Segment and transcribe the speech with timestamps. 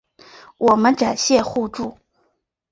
[0.57, 1.99] 我们展现互助